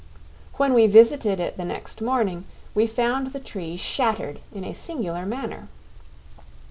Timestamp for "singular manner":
4.73-5.67